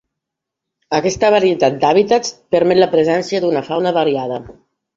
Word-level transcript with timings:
Aquesta 0.99 1.29
varietat 1.35 1.77
d'hàbitats 1.85 2.33
permet 2.57 2.81
la 2.81 2.89
presència 2.97 3.45
d'una 3.47 3.65
fauna 3.71 3.95
variada. 4.03 4.45